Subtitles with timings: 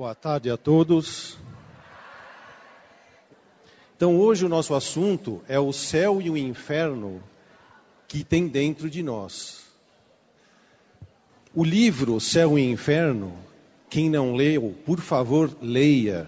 [0.00, 1.36] Boa tarde a todos.
[3.94, 7.22] Então, hoje o nosso assunto é o céu e o inferno
[8.08, 9.60] que tem dentro de nós.
[11.54, 13.34] O livro Céu e Inferno,
[13.90, 16.26] quem não leu, por favor, leia.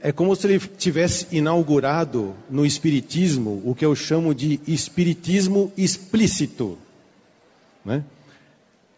[0.00, 6.76] É como se ele tivesse inaugurado no Espiritismo o que eu chamo de Espiritismo explícito.
[7.84, 8.04] Né?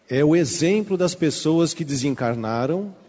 [0.08, 3.01] É o exemplo das pessoas que desencarnaram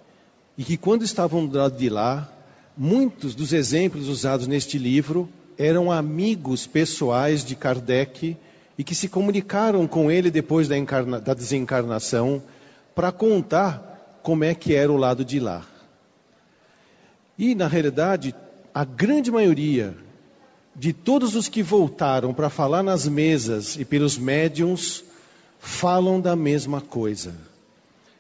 [0.58, 2.30] e que, quando estavam do lado de lá,
[2.78, 8.38] muitos dos exemplos usados neste livro eram amigos pessoais de Kardec
[8.78, 10.76] e que se comunicaram com ele depois da,
[11.20, 12.42] da desencarnação
[12.96, 15.66] para contar como é que era o lado de lá.
[17.38, 18.34] E, na realidade,
[18.74, 19.96] a grande maioria
[20.76, 25.04] de todos os que voltaram para falar nas mesas e pelos médiums
[25.60, 27.34] falam da mesma coisa.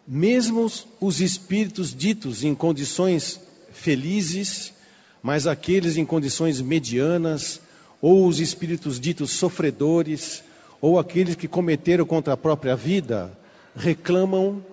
[0.08, 3.40] Mesmo os espíritos ditos em condições
[3.72, 4.74] felizes,
[5.22, 7.62] mas aqueles em condições medianas,
[8.02, 10.44] ou os espíritos ditos sofredores,
[10.82, 13.32] ou aqueles que cometeram contra a própria vida,
[13.74, 14.64] reclamam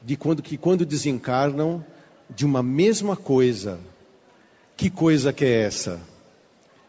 [0.00, 1.84] de quando que quando desencarnam
[2.30, 3.80] de uma mesma coisa.
[4.76, 6.00] Que coisa que é essa?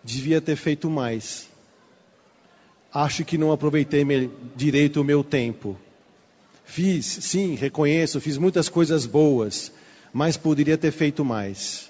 [0.03, 1.49] Devia ter feito mais.
[2.93, 4.05] Acho que não aproveitei
[4.55, 5.75] direito o meu tempo.
[6.67, 9.71] Fiz, sim, reconheço, fiz muitas coisas boas,
[10.11, 11.89] mas poderia ter feito mais.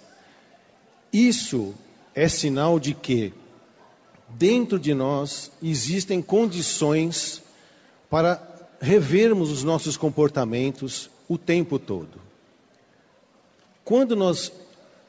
[1.12, 1.74] Isso
[2.14, 3.34] é sinal de que
[4.30, 7.42] dentro de nós existem condições
[8.08, 8.40] para
[8.80, 12.22] revermos os nossos comportamentos o tempo todo.
[13.84, 14.52] Quando nós,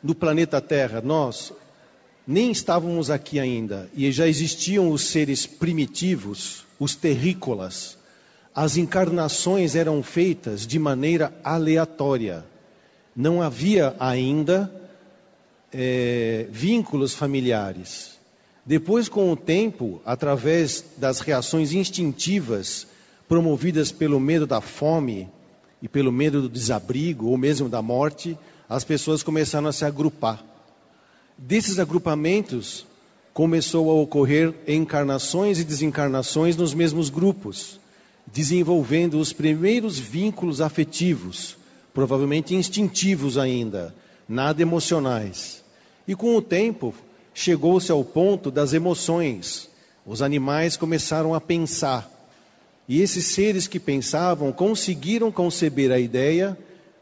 [0.03, 1.53] no planeta Terra, nós
[2.27, 7.97] nem estávamos aqui ainda e já existiam os seres primitivos, os terrícolas,
[8.61, 12.45] as encarnações eram feitas de maneira aleatória.
[13.15, 14.69] Não havia ainda
[15.73, 18.19] é, vínculos familiares.
[18.67, 22.88] Depois, com o tempo, através das reações instintivas
[23.28, 25.28] promovidas pelo medo da fome
[25.81, 28.37] e pelo medo do desabrigo ou mesmo da morte,
[28.69, 30.44] as pessoas começaram a se agrupar.
[31.38, 32.84] Desses agrupamentos
[33.32, 37.78] começou a ocorrer encarnações e desencarnações nos mesmos grupos
[38.33, 41.56] desenvolvendo os primeiros vínculos afetivos,
[41.94, 43.94] provavelmente instintivos ainda,
[44.28, 45.65] nada emocionais.
[46.06, 46.94] E com o tempo,
[47.33, 49.69] chegou-se ao ponto das emoções.
[50.06, 52.11] Os animais começaram a pensar.
[52.88, 56.56] E esses seres que pensavam conseguiram conceber a ideia,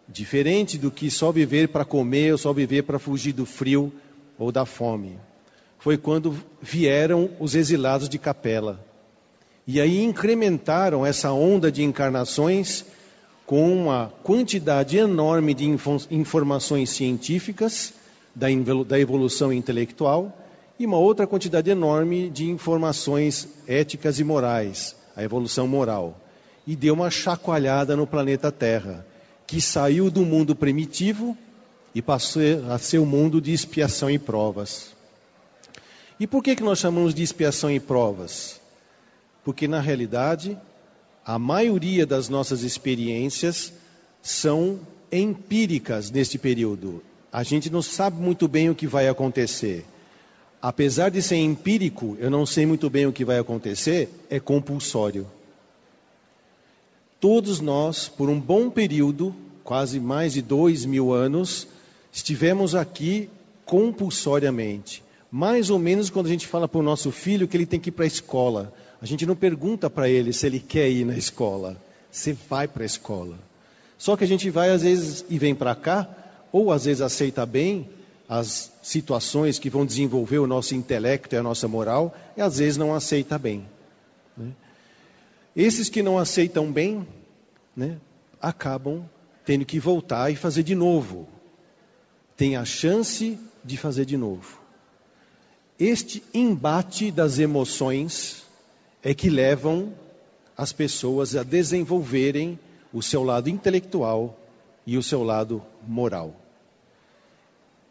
[0.09, 3.93] diferente do que só viver para comer ou só viver para fugir do frio
[4.39, 5.17] ou da fome.
[5.79, 8.85] Foi quando vieram os exilados de Capela
[9.67, 12.85] e aí incrementaram essa onda de encarnações
[13.45, 15.67] com uma quantidade enorme de
[16.11, 17.93] informações científicas
[18.35, 20.37] da evolução intelectual
[20.79, 26.21] e uma outra quantidade enorme de informações éticas e morais, a evolução moral.
[26.67, 29.07] E deu uma chacoalhada no planeta Terra,
[29.47, 31.37] que saiu do mundo primitivo
[31.95, 34.95] e passou a ser o um mundo de expiação e provas.
[36.21, 38.61] E por que, que nós chamamos de expiação e provas?
[39.47, 40.59] Porque na realidade
[41.25, 43.73] a maioria das nossas experiências
[44.21, 44.81] são
[45.13, 47.01] empíricas neste período.
[47.33, 49.85] A gente não sabe muito bem o que vai acontecer.
[50.61, 55.25] Apesar de ser empírico, eu não sei muito bem o que vai acontecer, é compulsório.
[57.21, 61.69] Todos nós, por um bom período, quase mais de dois mil anos,
[62.13, 63.31] estivemos aqui
[63.65, 65.05] compulsoriamente.
[65.31, 67.89] Mais ou menos quando a gente fala para o nosso filho que ele tem que
[67.89, 68.73] ir para a escola.
[69.01, 71.77] A gente não pergunta para ele se ele quer ir na escola.
[72.11, 73.39] Você vai para a escola.
[73.99, 76.09] Só que a gente vai às vezes e vem para cá,
[76.53, 77.89] ou às vezes aceita bem
[78.29, 82.77] as situações que vão desenvolver o nosso intelecto e a nossa moral, e às vezes
[82.77, 83.67] não aceita bem.
[84.37, 84.51] Né?
[85.55, 87.07] Esses que não aceitam bem,
[87.75, 87.99] né,
[88.41, 89.09] acabam
[89.45, 91.29] tendo que voltar e fazer de novo.
[92.37, 94.66] Tem a chance de fazer de novo.
[95.79, 98.45] Este embate das emoções
[99.03, 99.93] é que levam
[100.57, 102.59] as pessoas a desenvolverem
[102.93, 104.39] o seu lado intelectual
[104.87, 106.35] e o seu lado moral.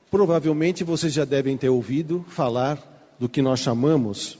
[0.09, 2.81] Provavelmente vocês já devem ter ouvido falar
[3.19, 4.37] do que nós chamamos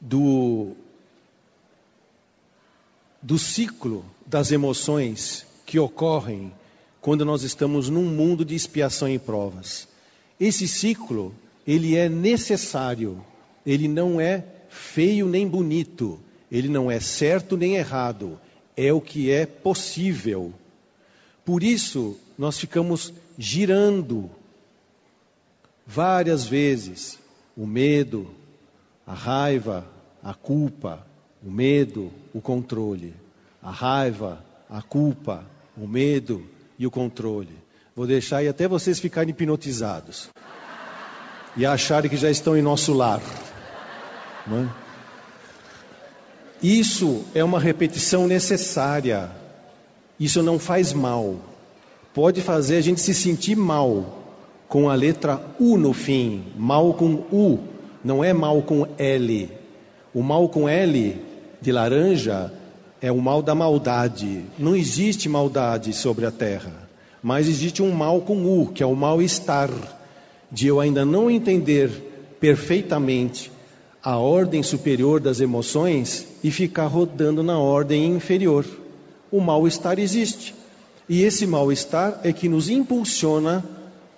[0.00, 0.72] do,
[3.20, 6.52] do ciclo das emoções que ocorrem
[7.00, 9.88] quando nós estamos num mundo de expiação e provas.
[10.38, 11.34] Esse ciclo,
[11.66, 13.24] ele é necessário,
[13.64, 16.20] ele não é feio nem bonito,
[16.50, 18.38] ele não é certo nem errado,
[18.76, 20.52] é o que é possível.
[21.44, 24.30] Por isso, nós ficamos girando
[25.86, 27.18] várias vezes
[27.56, 28.28] o medo,
[29.06, 29.86] a raiva,
[30.22, 31.06] a culpa,
[31.44, 33.14] o medo, o controle.
[33.60, 35.44] A raiva, a culpa,
[35.76, 36.44] o medo
[36.78, 37.56] e o controle.
[37.94, 40.30] Vou deixar aí até vocês ficarem hipnotizados
[41.56, 43.20] e acharem que já estão em nosso lar.
[44.50, 44.66] É?
[46.62, 49.30] Isso é uma repetição necessária.
[50.18, 51.36] Isso não faz mal.
[52.14, 54.22] Pode fazer a gente se sentir mal
[54.68, 57.58] com a letra U no fim, mal com U,
[58.02, 59.50] não é mal com L.
[60.14, 61.20] O mal com L
[61.60, 62.52] de laranja
[63.00, 64.44] é o mal da maldade.
[64.58, 66.88] Não existe maldade sobre a terra,
[67.22, 69.70] mas existe um mal com U, que é o mal-estar,
[70.52, 73.50] de eu ainda não entender perfeitamente
[74.02, 78.66] a ordem superior das emoções e ficar rodando na ordem inferior.
[79.30, 80.54] O mal-estar existe.
[81.08, 83.64] E esse mal-estar é que nos impulsiona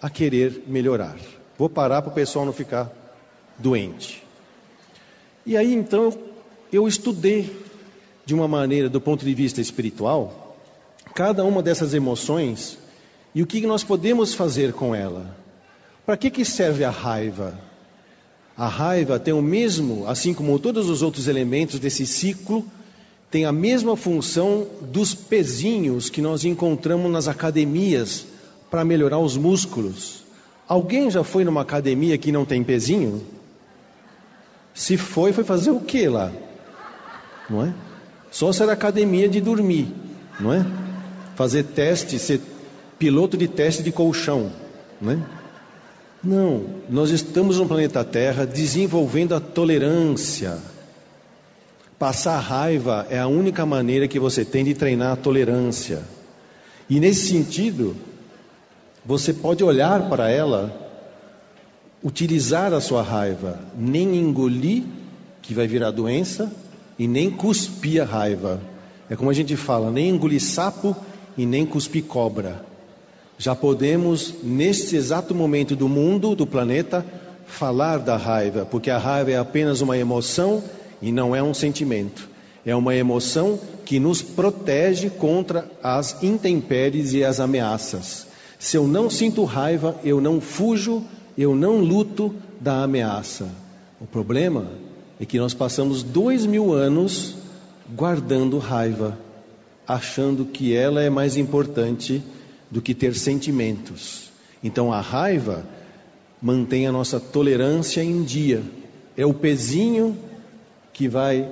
[0.03, 1.17] a querer melhorar.
[1.57, 2.93] Vou parar para o pessoal não ficar
[3.59, 4.23] doente.
[5.47, 6.13] E aí então
[6.73, 7.55] eu estudei
[8.27, 10.57] de uma maneira do ponto de vista espiritual
[11.15, 12.77] cada uma dessas emoções
[13.35, 15.44] e o que nós podemos fazer com ela.
[16.05, 17.59] Para que, que serve a raiva?
[18.56, 22.65] A raiva tem o mesmo, assim como todos os outros elementos desse ciclo,
[23.31, 28.27] tem a mesma função dos pezinhos que nós encontramos nas academias
[28.71, 30.23] para melhorar os músculos.
[30.69, 33.23] Alguém já foi numa academia que não tem pezinho?
[34.73, 36.31] Se foi, foi fazer o que lá?
[37.49, 37.75] Não é?
[38.31, 39.93] Só se era academia de dormir,
[40.39, 40.65] não é?
[41.35, 42.41] Fazer teste, ser
[42.99, 44.53] piloto de teste de colchão,
[45.00, 45.44] não é?
[46.25, 50.56] Não, nós estamos no planeta Terra desenvolvendo a tolerância.
[51.99, 56.03] Passar raiva é a única maneira que você tem de treinar a tolerância.
[56.88, 57.94] E nesse sentido,
[59.05, 60.75] você pode olhar para ela,
[62.03, 64.82] utilizar a sua raiva, nem engolir,
[65.43, 66.50] que vai virar doença,
[66.99, 68.62] e nem cuspir a raiva.
[69.11, 70.97] É como a gente fala, nem engolir sapo
[71.37, 72.74] e nem cuspir cobra
[73.39, 77.05] já podemos, neste exato momento do mundo, do planeta,
[77.47, 80.63] falar da raiva, porque a raiva é apenas uma emoção
[81.03, 82.29] e não é um sentimento.
[82.65, 88.27] É uma emoção que nos protege contra as intempéries e as ameaças.
[88.59, 91.05] Se eu não sinto raiva, eu não fujo,
[91.37, 93.47] eu não luto da ameaça.
[94.01, 94.69] O problema
[95.21, 97.35] é que nós passamos dois mil anos
[97.95, 99.19] guardando raiva,
[99.87, 102.23] achando que ela é mais importante
[102.75, 104.32] do que ter sentimentos.
[104.61, 105.65] Então a raiva
[106.43, 108.65] mantém a nossa tolerância em dia.
[109.17, 110.19] É o pezinho
[110.93, 111.49] que vai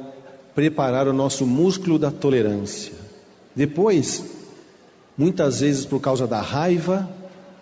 [0.52, 2.92] preparar o nosso músculo da tolerância.
[3.54, 4.24] Depois,
[5.16, 7.08] muitas vezes por causa da raiva,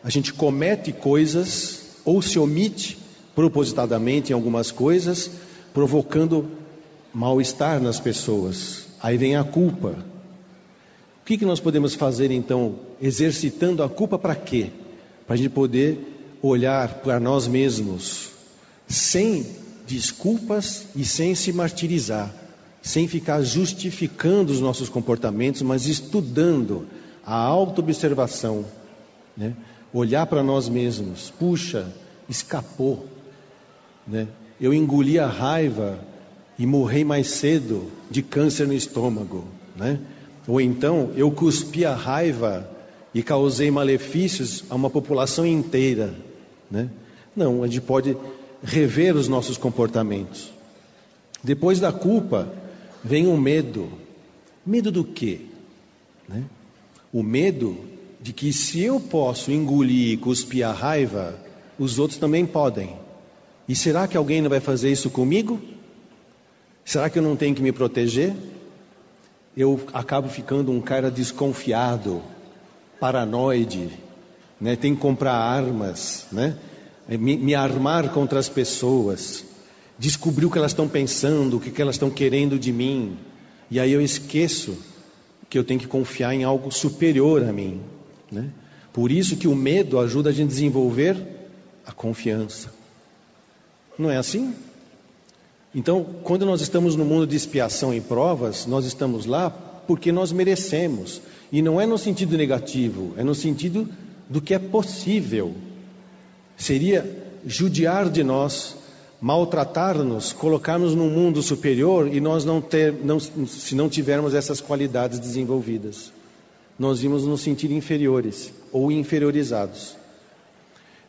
[0.03, 2.97] a gente comete coisas ou se omite
[3.35, 5.33] propositadamente em algumas coisas,
[5.75, 6.49] provocando
[7.12, 8.87] mal-estar nas pessoas.
[9.03, 9.97] Aí vem a culpa
[11.31, 14.73] que, que nós podemos fazer então, exercitando a culpa para quê?
[15.25, 18.31] Para a gente poder olhar para nós mesmos,
[18.88, 19.47] sem
[19.87, 22.35] desculpas e sem se martirizar,
[22.82, 26.88] sem ficar justificando os nossos comportamentos, mas estudando
[27.25, 28.65] a autoobservação,
[29.37, 29.55] né?
[29.93, 31.95] olhar para nós mesmos, puxa,
[32.28, 33.07] escapou,
[34.05, 34.26] né?
[34.61, 36.00] eu engoli a raiva
[36.59, 39.45] e morri mais cedo de câncer no estômago,
[39.76, 40.00] né?
[40.50, 42.69] Ou então eu cuspi a raiva
[43.14, 46.12] e causei malefícios a uma população inteira.
[46.69, 46.90] Né?
[47.37, 48.16] Não, a gente pode
[48.61, 50.50] rever os nossos comportamentos.
[51.40, 52.52] Depois da culpa
[53.04, 53.92] vem o medo.
[54.66, 55.42] Medo do quê?
[56.28, 56.42] Né?
[57.12, 57.78] O medo
[58.21, 61.38] de que se eu posso engolir e cuspir a raiva,
[61.78, 62.97] os outros também podem.
[63.69, 65.61] E será que alguém não vai fazer isso comigo?
[66.85, 68.35] Será que eu não tenho que me proteger?
[69.57, 72.23] Eu acabo ficando um cara desconfiado,
[72.99, 73.90] paranoide,
[74.61, 74.76] né?
[74.76, 76.57] Tem que comprar armas, né?
[77.09, 79.45] Me, me armar contra as pessoas,
[79.99, 83.19] descobrir o que elas estão pensando, o que elas estão querendo de mim,
[83.71, 84.76] e aí eu esqueço
[85.49, 87.80] que eu tenho que confiar em algo superior a mim,
[88.30, 88.50] né?
[88.92, 91.16] Por isso que o medo ajuda a gente a desenvolver
[91.87, 92.73] a confiança.
[93.99, 94.54] Não é assim?
[95.75, 100.33] Então, quando nós estamos no mundo de expiação e provas, nós estamos lá porque nós
[100.33, 101.21] merecemos.
[101.53, 103.89] E não é no sentido negativo, é no sentido
[104.29, 105.55] do que é possível.
[106.57, 107.09] Seria
[107.47, 108.77] judiar de nós,
[109.21, 115.19] maltratar-nos, colocar-nos num mundo superior e nós não ter, não, se não tivermos essas qualidades
[115.19, 116.12] desenvolvidas.
[116.79, 119.97] nós vimos nos sentir inferiores ou inferiorizados.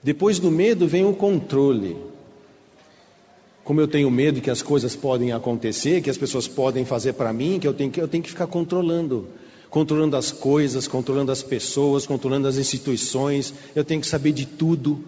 [0.04, 1.96] Depois do medo vem o controle.
[3.64, 7.32] Como eu tenho medo que as coisas podem acontecer, que as pessoas podem fazer para
[7.32, 9.28] mim, que eu tenho que eu tenho que ficar controlando,
[9.70, 13.54] controlando as coisas, controlando as pessoas, controlando as instituições.
[13.76, 15.04] Eu tenho que saber de tudo,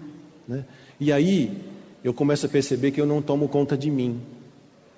[0.48, 0.66] né?
[1.00, 1.58] E aí
[2.04, 4.22] eu começo a perceber que eu não tomo conta de mim.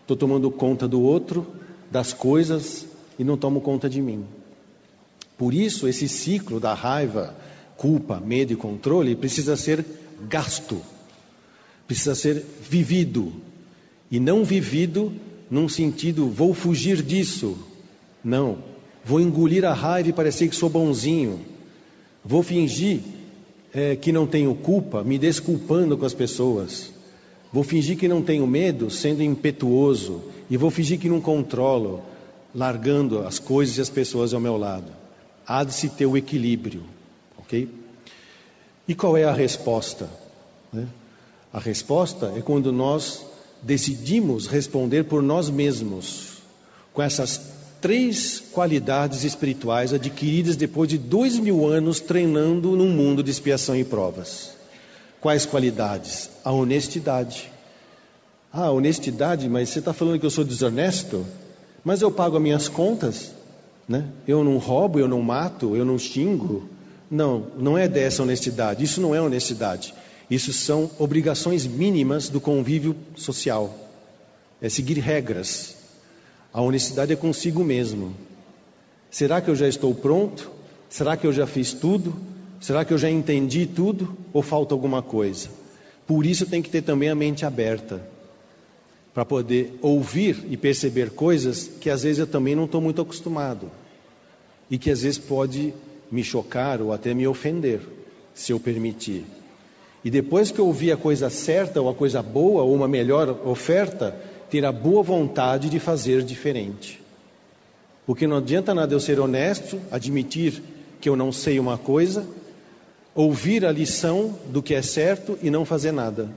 [0.02, 1.48] Estou tomando conta do outro,
[1.90, 2.86] das coisas
[3.18, 4.26] e não tomo conta de mim.
[5.38, 7.36] Por isso, esse ciclo da raiva,
[7.78, 9.86] culpa, medo e controle precisa ser
[10.30, 10.82] gasto,
[11.88, 13.34] precisa ser vivido.
[14.10, 15.14] E não vivido
[15.50, 17.58] num sentido, vou fugir disso.
[18.24, 18.58] Não.
[19.04, 21.40] Vou engolir a raiva e parecer que sou bonzinho.
[22.24, 23.02] Vou fingir
[23.74, 26.92] é, que não tenho culpa, me desculpando com as pessoas.
[27.54, 30.24] Vou fingir que não tenho medo, sendo impetuoso.
[30.50, 32.02] E vou fingir que não controlo,
[32.54, 34.92] largando as coisas e as pessoas ao meu lado.
[35.46, 36.84] Há de se ter o equilíbrio,
[37.38, 37.70] ok?
[38.88, 40.10] E qual é a resposta?
[40.74, 40.88] Né?
[41.56, 43.22] A resposta é quando nós
[43.62, 46.40] decidimos responder por nós mesmos,
[46.94, 47.40] com essas
[47.80, 53.86] três qualidades espirituais adquiridas depois de dois mil anos treinando num mundo de expiação e
[53.86, 54.50] provas.
[55.22, 56.30] Quais qualidades?
[56.44, 57.50] A honestidade.
[58.52, 61.26] Ah, honestidade, mas você está falando que eu sou desonesto?
[61.86, 63.32] Mas eu pago as minhas contas,
[63.88, 64.10] né?
[64.28, 66.68] Eu não roubo, eu não mato, eu não xingo.
[67.10, 68.84] Não, não é dessa honestidade.
[68.84, 69.94] Isso não é honestidade.
[70.30, 73.74] Isso são obrigações mínimas do convívio social.
[74.62, 75.76] É seguir regras.
[76.52, 78.16] A honestidade é consigo mesmo.
[79.12, 80.52] Será que eu já estou pronto?
[80.90, 82.16] Será que eu já fiz tudo?
[82.60, 84.18] Será que eu já entendi tudo?
[84.34, 85.50] Ou falta alguma coisa?
[86.08, 88.02] Por isso tem que ter também a mente aberta
[89.14, 93.72] para poder ouvir e perceber coisas que às vezes eu também não estou muito acostumado
[94.70, 95.74] e que às vezes pode
[96.12, 97.82] me chocar ou até me ofender,
[98.34, 99.26] se eu permitir.
[100.06, 103.28] E depois que eu ouvir a coisa certa ou a coisa boa ou uma melhor
[103.44, 104.16] oferta,
[104.52, 107.02] ter a boa vontade de fazer diferente.
[108.06, 110.62] Porque não adianta nada eu ser honesto, admitir
[111.02, 112.24] que eu não sei uma coisa,
[113.16, 116.30] ouvir a lição do que é certo e não fazer nada.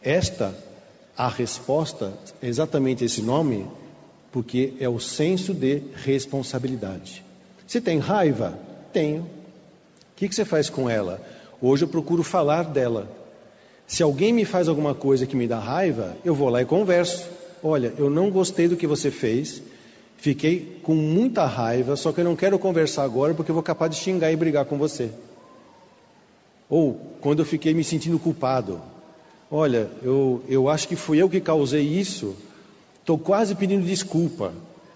[0.00, 0.54] Esta
[1.18, 3.66] a resposta é exatamente esse nome,
[4.30, 7.24] porque é o senso de responsabilidade.
[7.66, 8.56] Você tem raiva?
[8.92, 9.22] Tenho.
[9.22, 9.28] O
[10.14, 11.20] que, que você faz com ela?
[11.60, 13.08] Hoje eu procuro falar dela.
[13.86, 17.26] Se alguém me faz alguma coisa que me dá raiva, eu vou lá e converso.
[17.62, 19.62] Olha, eu não gostei do que você fez,
[20.16, 23.90] fiquei com muita raiva, só que eu não quero conversar agora porque eu vou capaz
[23.90, 25.10] de xingar e brigar com você.
[26.68, 28.80] Ou quando eu fiquei me sentindo culpado,
[29.50, 32.34] Olha, eu, eu acho que fui eu que causei isso,
[32.98, 34.52] estou quase pedindo desculpa,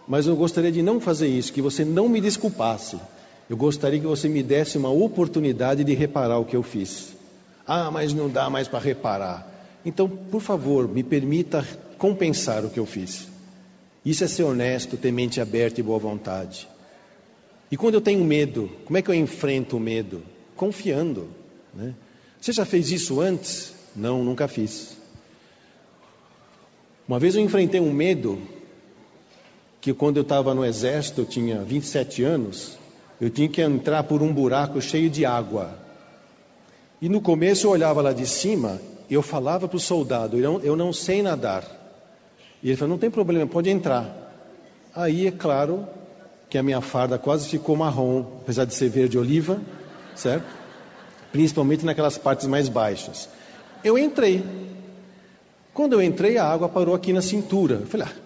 [0.09, 2.99] mas eu gostaria de não fazer isso, que você não me desculpasse.
[3.50, 7.16] Eu gostaria que você me desse uma oportunidade de reparar o que eu fiz.
[7.66, 9.45] Ah, mas não dá mais para reparar.
[9.85, 11.66] Então, por favor, me permita
[11.99, 13.26] compensar o que eu fiz.
[14.07, 16.69] Isso é ser honesto, ter mente aberta e boa vontade.
[17.73, 20.23] E quando eu tenho medo, como é que eu enfrento o medo?
[20.54, 21.28] Confiando.
[21.75, 21.97] Né?
[22.40, 23.75] Você já fez isso antes?
[23.97, 24.97] Não, nunca fiz.
[27.09, 28.40] Uma vez eu enfrentei um medo
[29.80, 32.78] que quando eu estava no exército, eu tinha 27 anos,
[33.20, 35.74] eu tinha que entrar por um buraco cheio de água.
[37.02, 40.60] E no começo eu olhava lá de cima, eu falava para o soldado, eu não,
[40.60, 41.64] eu não sei nadar.
[42.62, 44.16] E ele falou, não tem problema, pode entrar.
[44.94, 45.86] Aí é claro
[46.48, 49.60] que a minha farda quase ficou marrom, apesar de ser verde oliva,
[50.14, 50.46] certo?
[51.30, 53.28] Principalmente naquelas partes mais baixas.
[53.84, 54.44] Eu entrei.
[55.72, 57.76] Quando eu entrei, a água parou aqui na cintura.
[57.76, 58.16] Eu falei, ah,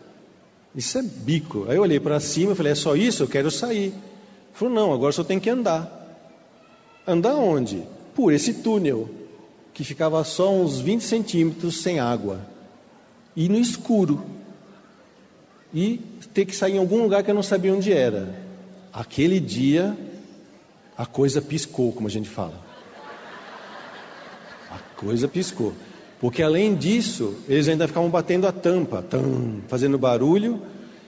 [0.75, 1.67] isso é bico.
[1.69, 3.23] Aí eu olhei para cima e falei, é só isso?
[3.23, 3.93] Eu quero sair.
[4.55, 5.91] Falou, não, agora só tem que andar.
[7.07, 7.83] Andar onde?
[8.15, 9.11] Por esse túnel,
[9.75, 12.41] que ficava só uns 20 centímetros sem água.
[13.37, 14.25] E no escuro.
[15.75, 16.01] E
[16.33, 18.35] ter que sair em algum lugar que eu não sabia onde era.
[18.93, 19.95] Aquele dia,
[20.97, 22.65] a coisa piscou, como a gente fala
[25.05, 25.73] coisa piscou.
[26.21, 30.63] Porque além disso, eles ainda ficavam batendo a tampa, tam, fazendo barulho,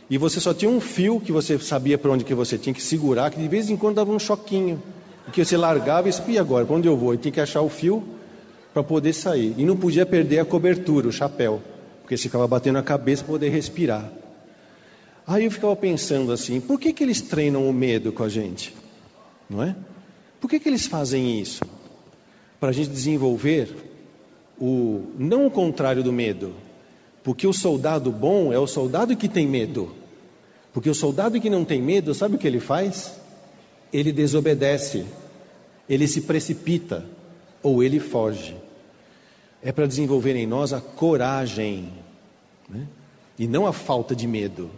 [0.08, 2.82] e você só tinha um fio que você sabia para onde que você tinha que
[2.82, 4.82] segurar, que de vez em quando dava um choquinho.
[5.32, 7.12] Que você largava e disse, e agora, para onde eu vou?
[7.12, 8.04] E tinha que achar o fio
[8.72, 9.54] para poder sair.
[9.58, 11.60] E não podia perder a cobertura, o chapéu,
[12.02, 14.08] porque você ficava batendo a cabeça para poder respirar.
[15.26, 18.72] Aí eu ficava pensando assim, por que, que eles treinam o medo com a gente?
[19.50, 19.74] Não é?
[20.40, 21.64] Por que, que eles fazem isso?
[22.58, 23.74] para a gente desenvolver
[24.58, 26.54] o não o contrário do medo.
[27.26, 29.94] Porque o soldado bom é o soldado que tem medo.
[30.72, 33.12] Porque o soldado que não tem medo, sabe o que ele faz?
[33.92, 35.06] ele desobedece,
[35.88, 37.04] ele se precipita
[37.62, 38.56] ou ele foge.
[39.62, 41.92] É para desenvolver em nós a coragem,
[42.68, 42.86] né?
[43.38, 44.70] e não a falta de medo.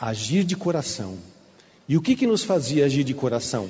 [0.00, 1.16] Agir de coração.
[1.88, 3.68] E o que, que nos fazia agir de coração?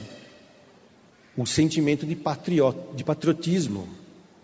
[1.37, 3.89] O sentimento de, patriot, de patriotismo.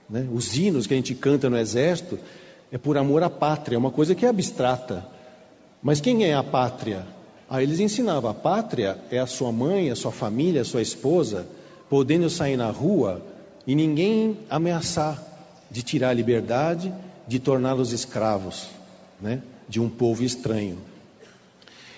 [0.08, 0.28] Né?
[0.32, 2.18] Os hinos que a gente canta no exército
[2.74, 5.06] é por amor à pátria, é uma coisa que é abstrata.
[5.80, 7.06] Mas quem é a pátria?
[7.48, 11.46] Aí eles ensinavam: a pátria é a sua mãe, a sua família, a sua esposa,
[11.88, 13.22] podendo sair na rua
[13.64, 15.22] e ninguém ameaçar
[15.70, 16.92] de tirar a liberdade,
[17.28, 18.66] de torná-los escravos
[19.20, 20.78] né, de um povo estranho.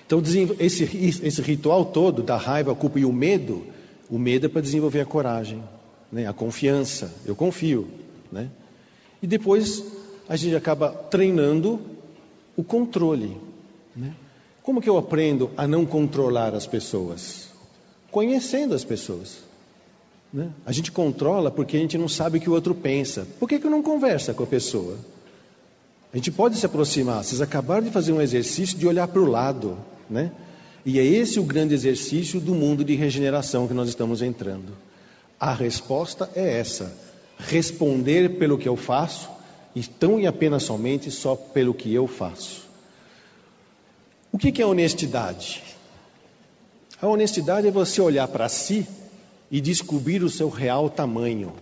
[0.07, 0.23] Então,
[0.61, 3.67] esse, esse ritual todo da raiva, a culpa e o medo,
[4.11, 5.63] o medo é para desenvolver a coragem,
[6.13, 7.11] né, a confiança.
[7.25, 7.89] Eu confio.
[8.31, 8.51] Né?
[9.23, 9.83] E depois
[10.29, 11.81] a gente acaba treinando
[12.57, 13.37] o controle.
[13.95, 14.15] Né?
[14.63, 17.49] Como que eu aprendo a não controlar as pessoas?
[18.11, 19.39] Conhecendo as pessoas.
[20.33, 20.51] Né?
[20.65, 23.27] A gente controla porque a gente não sabe o que o outro pensa.
[23.39, 24.97] Por que, que não conversa com a pessoa?
[26.13, 27.23] A gente pode se aproximar.
[27.23, 29.79] Vocês acabaram de fazer um exercício de olhar para o lado.
[30.09, 30.33] Né?
[30.85, 34.73] E é esse o grande exercício do mundo de regeneração que nós estamos entrando.
[35.39, 36.93] A resposta é essa:
[37.39, 39.29] responder pelo que eu faço,
[39.77, 42.63] e tão e apenas somente só pelo que eu faço.
[44.33, 45.63] O que é honestidade?
[47.01, 48.87] A honestidade é você olhar para si
[49.51, 51.53] e descobrir o seu real tamanho.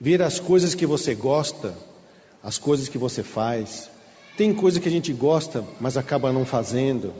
[0.00, 1.72] Ver as coisas que você gosta,
[2.42, 3.88] as coisas que você faz.
[4.36, 7.14] Tem coisa que a gente gosta, mas acaba não fazendo.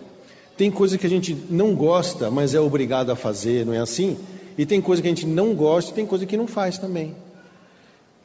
[0.57, 4.19] Tem coisa que a gente não gosta, mas é obrigado a fazer, não é assim?
[4.59, 7.15] E tem coisa que a gente não gosta e tem coisa que não faz também.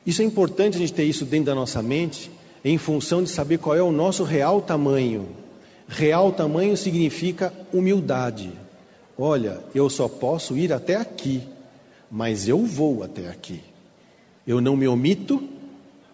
[0.08, 2.32] Isso é importante a gente ter isso dentro da nossa mente,
[2.64, 5.28] em função de saber qual é o nosso real tamanho.
[5.86, 8.50] Real tamanho significa humildade.
[9.18, 11.42] Olha, eu só posso ir até aqui,
[12.10, 13.62] mas eu vou até aqui.
[14.48, 15.44] Eu não me omito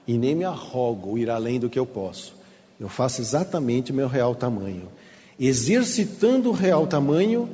[0.07, 2.33] e nem me arrogo ir além do que eu posso.
[2.79, 4.87] Eu faço exatamente o meu real tamanho.
[5.39, 7.47] Exercitando o real tamanho,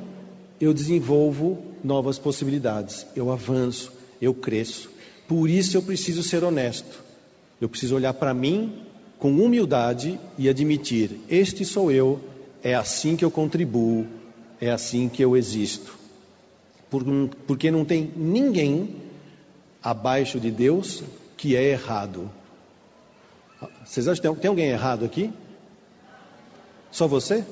[0.58, 4.89] eu desenvolvo novas possibilidades, eu avanço, eu cresço.
[5.30, 7.04] Por isso eu preciso ser honesto.
[7.60, 8.82] Eu preciso olhar para mim
[9.16, 12.18] com humildade e admitir: este sou eu,
[12.64, 14.08] é assim que eu contribuo,
[14.60, 15.96] é assim que eu existo.
[17.46, 18.96] Porque não tem ninguém
[19.80, 21.04] abaixo de Deus
[21.36, 22.28] que é errado.
[23.84, 25.30] Vocês acham que tem, alguém errado aqui?
[26.90, 27.44] Só você?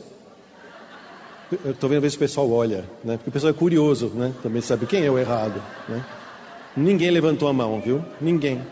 [1.65, 3.19] Eu estou vendo ver se o pessoal olha, né?
[3.19, 4.35] Porque o pessoal é curioso, né?
[4.43, 6.05] Também sabe quem é o errado, né?
[6.79, 8.05] Ninguém levantou a mão, viu?
[8.21, 8.63] Ninguém.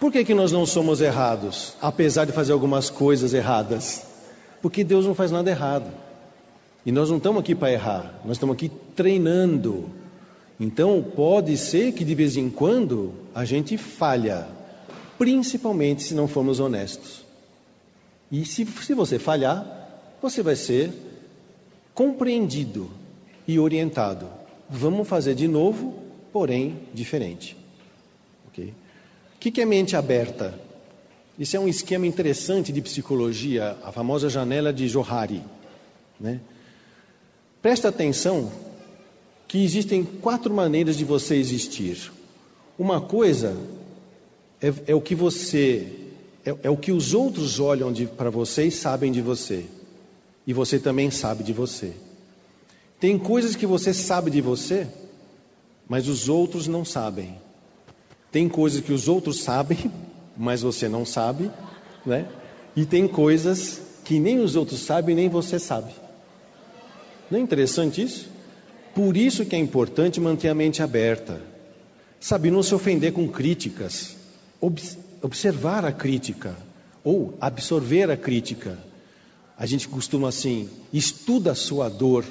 [0.00, 4.04] Por que, que nós não somos errados, apesar de fazer algumas coisas erradas?
[4.60, 5.90] Porque Deus não faz nada errado.
[6.84, 9.90] E nós não estamos aqui para errar, nós estamos aqui treinando.
[10.58, 14.48] Então, pode ser que de vez em quando a gente falha,
[15.16, 17.24] principalmente se não formos honestos.
[18.30, 19.64] E se, se você falhar,
[20.20, 20.92] você vai ser
[21.94, 22.90] compreendido
[23.46, 24.26] e orientado.
[24.68, 27.56] Vamos fazer de novo, porém diferente.
[28.48, 28.72] Ok?
[29.34, 30.58] O que é mente aberta?
[31.38, 35.42] Isso é um esquema interessante de psicologia, a famosa janela de Johari.
[36.18, 36.40] Né?
[37.62, 38.50] Presta atenção
[39.46, 42.12] que existem quatro maneiras de você existir.
[42.78, 43.56] Uma coisa
[44.60, 45.86] é, é o que você,
[46.44, 49.64] é, é, o que os outros olham para você e sabem de você,
[50.46, 51.92] e você também sabe de você.
[52.98, 54.88] Tem coisas que você sabe de você,
[55.88, 57.36] mas os outros não sabem.
[58.30, 59.90] Tem coisas que os outros sabem,
[60.36, 61.50] mas você não sabe,
[62.04, 62.28] né?
[62.76, 65.92] E tem coisas que nem os outros sabem, nem você sabe.
[67.30, 68.28] Não é interessante isso?
[68.94, 71.40] Por isso que é importante manter a mente aberta.
[72.20, 74.16] Sabe, não se ofender com críticas.
[75.22, 76.56] observar a crítica.
[77.04, 78.78] Ou absorver a crítica.
[79.56, 82.24] A gente costuma assim, estuda a sua dor,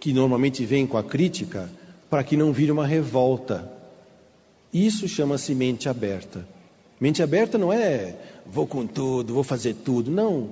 [0.00, 1.70] que normalmente vem com a crítica,
[2.12, 3.72] para que não vire uma revolta.
[4.70, 6.46] Isso chama-se mente aberta.
[7.00, 10.10] Mente aberta não é vou com tudo, vou fazer tudo.
[10.10, 10.50] Não.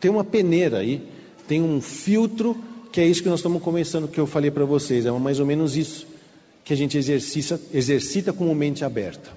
[0.00, 1.06] Tem uma peneira aí,
[1.46, 2.56] tem um filtro,
[2.90, 5.04] que é isso que nós estamos começando, que eu falei para vocês.
[5.04, 6.06] É mais ou menos isso
[6.64, 9.30] que a gente exercita, exercita como mente aberta.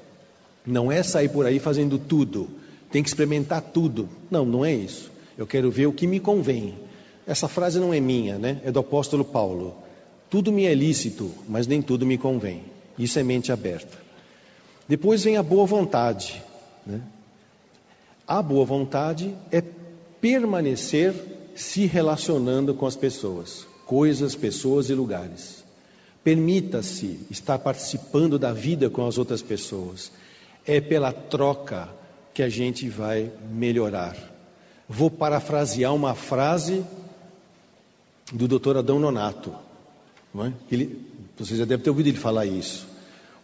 [0.65, 2.47] Não é sair por aí fazendo tudo.
[2.89, 4.07] Tem que experimentar tudo.
[4.31, 5.11] Não, não é isso.
[5.37, 6.75] Eu quero ver o que me convém.
[7.27, 8.61] Essa frase não é minha, né?
[8.63, 9.85] É do apóstolo Paulo.
[10.29, 12.63] Tudo me é lícito, mas nem tudo me convém.
[12.97, 13.97] Isso é mente aberta.
[14.87, 16.41] Depois vem a boa vontade.
[16.85, 17.01] Né?
[18.27, 19.61] A boa vontade é
[20.19, 21.13] permanecer
[21.55, 23.65] se relacionando com as pessoas.
[23.85, 25.63] coisas, pessoas e lugares.
[26.23, 30.11] Permita-se estar participando da vida com as outras pessoas.
[30.65, 31.87] É pela troca
[32.33, 34.17] que a gente vai melhorar.
[34.89, 36.83] Vou parafrasear uma frase
[38.31, 38.77] do Dr.
[38.77, 39.55] Adão Nonato.
[40.35, 40.51] É?
[40.71, 41.01] ele,
[41.37, 42.87] você já deve ter ouvido ele falar isso.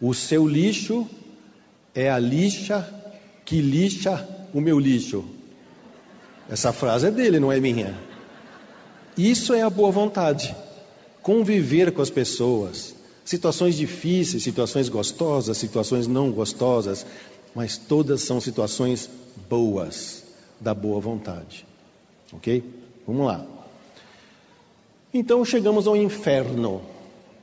[0.01, 1.07] O seu lixo
[1.95, 2.87] é a lixa
[3.45, 5.23] que lixa o meu lixo.
[6.49, 7.97] Essa frase é dele, não é minha.
[9.17, 10.55] Isso é a boa vontade.
[11.21, 12.95] Conviver com as pessoas.
[13.23, 17.05] Situações difíceis, situações gostosas, situações não gostosas,
[17.55, 19.09] mas todas são situações
[19.49, 20.23] boas,
[20.59, 21.65] da boa vontade.
[22.33, 22.63] Ok?
[23.07, 23.45] Vamos lá.
[25.13, 26.81] Então chegamos ao inferno.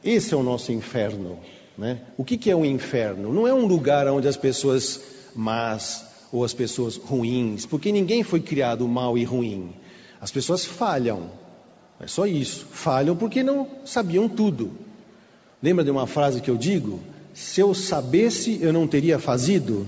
[0.02, 1.38] Esse é o nosso inferno.
[1.78, 2.00] Né?
[2.16, 3.32] O que, que é o inferno?
[3.32, 5.00] Não é um lugar onde as pessoas
[5.36, 9.72] más ou as pessoas ruins, porque ninguém foi criado mal e ruim.
[10.20, 11.30] As pessoas falham.
[12.00, 12.66] É só isso.
[12.72, 14.72] Falham porque não sabiam tudo.
[15.62, 16.98] Lembra de uma frase que eu digo?
[17.32, 19.86] Se eu sabesse, eu não teria fazido.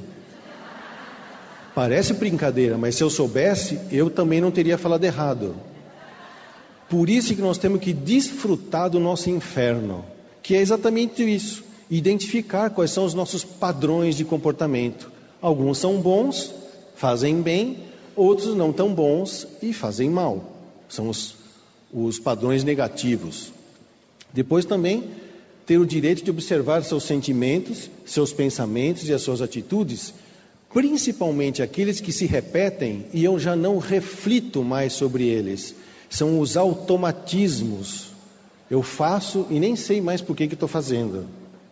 [1.74, 5.56] Parece brincadeira, mas se eu soubesse, eu também não teria falado errado.
[6.92, 10.04] Por isso que nós temos que desfrutar do nosso inferno,
[10.42, 15.10] que é exatamente isso: identificar quais são os nossos padrões de comportamento.
[15.40, 16.52] Alguns são bons,
[16.94, 17.78] fazem bem,
[18.14, 20.52] outros não tão bons e fazem mal.
[20.86, 21.34] São os,
[21.90, 23.50] os padrões negativos.
[24.30, 25.04] Depois também
[25.64, 30.12] ter o direito de observar seus sentimentos, seus pensamentos e as suas atitudes,
[30.70, 35.74] principalmente aqueles que se repetem e eu já não reflito mais sobre eles
[36.12, 38.08] são os automatismos.
[38.70, 41.26] Eu faço e nem sei mais por que estou fazendo.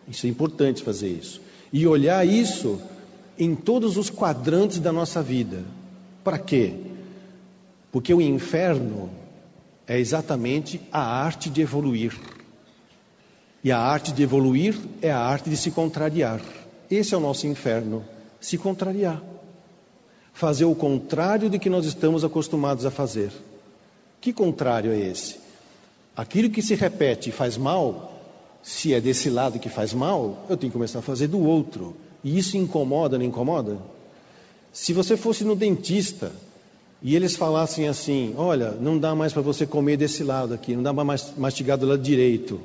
[0.07, 1.39] Isso é importante fazer isso.
[1.71, 2.81] E olhar isso
[3.37, 5.63] em todos os quadrantes da nossa vida.
[6.23, 6.73] Para quê?
[7.91, 9.11] Porque o inferno
[9.85, 12.19] é exatamente a arte de evoluir.
[13.63, 16.41] E a arte de evoluir é a arte de se contrariar.
[16.89, 18.03] Esse é o nosso inferno,
[18.39, 19.21] se contrariar.
[20.33, 23.31] Fazer o contrário do que nós estamos acostumados a fazer.
[24.21, 25.37] Que contrário é esse?
[26.15, 28.21] Aquilo que se repete e faz mal,
[28.61, 31.95] se é desse lado que faz mal, eu tenho que começar a fazer do outro.
[32.23, 33.79] E isso incomoda, não incomoda?
[34.71, 36.31] Se você fosse no dentista
[37.01, 40.83] e eles falassem assim: olha, não dá mais para você comer desse lado aqui, não
[40.83, 42.61] dá mais mastigar do lado direito,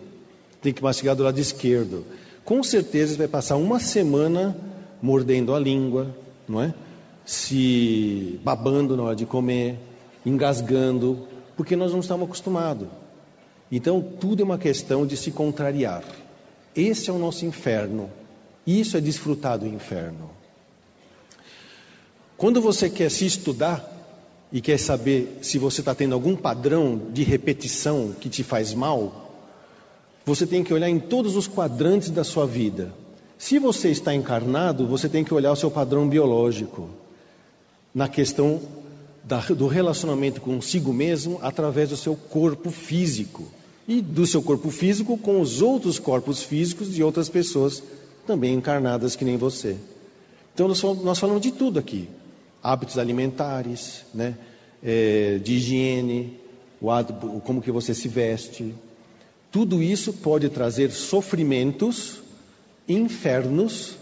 [0.61, 2.05] tem que mastigar do lado esquerdo.
[2.45, 4.55] Com certeza você vai passar uma semana
[5.01, 6.15] mordendo a língua,
[6.47, 6.75] não é?
[7.25, 9.79] Se babando na hora de comer,
[10.25, 12.89] engasgando, porque nós não estamos acostumados.
[13.71, 16.05] Então, tudo é uma questão de se contrariar.
[16.75, 18.11] Esse é o nosso inferno.
[18.67, 20.31] Isso é desfrutar do inferno.
[22.37, 23.93] Quando você quer se estudar
[24.53, 29.33] e quer saber se você está tendo algum padrão de repetição que te faz mal,
[30.25, 32.93] você tem que olhar em todos os quadrantes da sua vida.
[33.39, 36.91] Se você está encarnado, você tem que olhar o seu padrão biológico
[37.95, 38.61] na questão
[39.57, 43.45] do relacionamento consigo mesmo através do seu corpo físico
[43.89, 47.83] e do seu corpo físico com os outros corpos físicos de outras pessoas
[48.25, 49.77] também encarnadas que nem você.
[50.55, 52.09] Então nós falamos de tudo aqui:
[52.63, 54.37] hábitos alimentares, né,
[54.83, 56.39] é, de higiene,
[56.81, 58.75] o, como que você se veste.
[59.51, 62.21] Tudo isso pode trazer sofrimentos,
[62.89, 63.97] infernos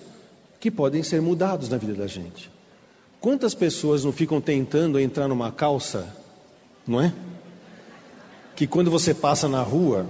[0.61, 2.54] que podem ser mudados na vida da gente.
[3.25, 6.15] Quantas pessoas não ficam tentando entrar numa calça,
[6.87, 7.11] não é?
[8.55, 10.05] Que quando você passa na rua,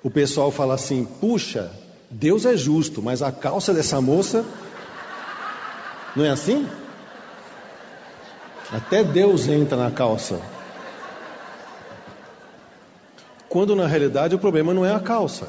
[0.00, 1.72] o pessoal fala assim: puxa,
[2.08, 4.44] Deus é justo, mas a calça dessa moça.
[6.14, 6.68] Não é assim?
[8.70, 10.40] Até Deus entra na calça.
[13.48, 15.48] Quando na realidade o problema não é a calça.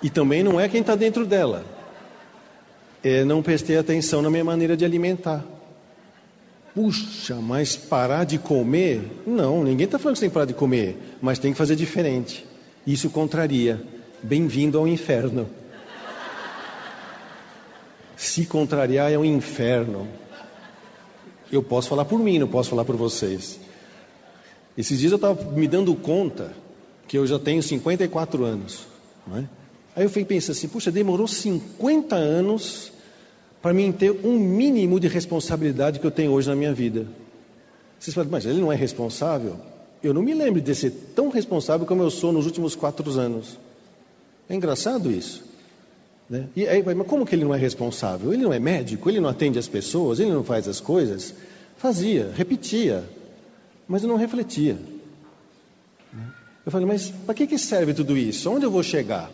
[0.00, 1.64] E também não é quem está dentro dela.
[3.02, 5.55] É não prestei atenção na minha maneira de alimentar.
[6.76, 9.22] Puxa, mas parar de comer?
[9.26, 11.74] Não, ninguém está falando que você tem que parar de comer, mas tem que fazer
[11.74, 12.44] diferente.
[12.86, 13.82] Isso contraria.
[14.22, 15.48] Bem-vindo ao inferno.
[18.14, 20.06] Se contrariar é um inferno.
[21.50, 23.58] Eu posso falar por mim, não posso falar por vocês.
[24.76, 26.52] Esses dias eu estava me dando conta
[27.08, 28.86] que eu já tenho 54 anos.
[29.26, 29.48] Não é?
[29.96, 32.92] Aí eu fui pensando assim, puxa, demorou 50 anos
[33.62, 37.06] para mim ter um mínimo de responsabilidade que eu tenho hoje na minha vida.
[37.98, 39.56] Vocês falam, mas ele não é responsável?
[40.02, 43.58] Eu não me lembro de ser tão responsável como eu sou nos últimos quatro anos.
[44.48, 45.44] É engraçado isso.
[46.28, 46.46] Né?
[46.54, 48.32] E aí, mas como que ele não é responsável?
[48.32, 51.34] Ele não é médico, ele não atende as pessoas, ele não faz as coisas.
[51.76, 53.04] Fazia, repetia,
[53.88, 54.78] mas não refletia.
[56.64, 58.50] Eu falei, mas para que, que serve tudo isso?
[58.50, 59.30] Onde eu vou chegar?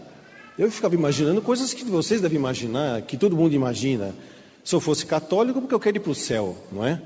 [0.63, 4.15] Eu ficava imaginando coisas que vocês devem imaginar, que todo mundo imagina.
[4.63, 7.03] Se eu fosse católico, porque eu quero ir para o céu, não é?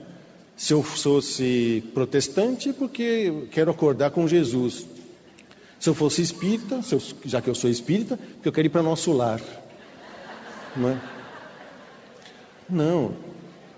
[0.55, 4.87] Se eu fosse protestante, porque quero acordar com Jesus.
[5.81, 8.83] Se eu fosse espírita, eu, já que eu sou espírita, porque eu quero ir para
[8.83, 9.40] nosso lar.
[10.77, 11.01] Não é?
[12.69, 13.14] Não.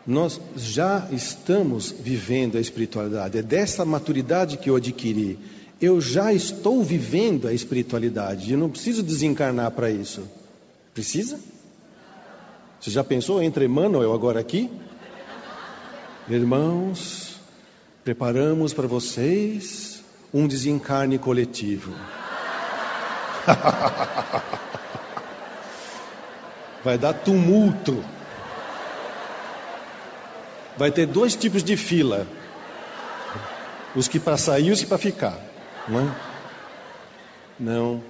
[0.05, 3.39] Nós já estamos vivendo a espiritualidade.
[3.39, 5.39] É dessa maturidade que eu adquiri.
[5.81, 8.53] Eu já estou vivendo a espiritualidade.
[8.53, 10.29] Eu não preciso desencarnar para isso.
[10.93, 11.39] Precisa?
[12.81, 14.69] Você já pensou entre Emmanuel agora aqui?
[16.29, 17.37] Irmãos,
[18.05, 20.03] preparamos para vocês
[20.35, 21.93] um desencarne coletivo.
[26.85, 28.05] Vai dar tumulto.
[30.77, 32.27] Vai ter dois tipos de fila:
[33.97, 35.48] os que para sair e os que para ficar.
[35.89, 36.15] Não é?
[37.59, 38.01] Não,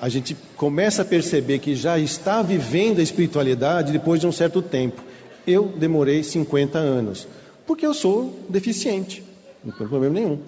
[0.00, 4.60] a gente começa a perceber que já está vivendo a espiritualidade depois de um certo
[4.60, 5.00] tempo.
[5.46, 7.28] Eu demorei 50 anos,
[7.66, 9.22] porque eu sou deficiente,
[9.64, 10.40] não tem problema nenhum.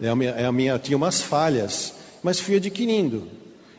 [0.00, 3.28] É a minha, é a minha, tinha umas falhas, mas fui adquirindo.